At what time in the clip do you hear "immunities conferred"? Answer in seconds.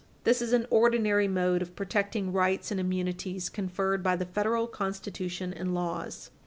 2.79-4.01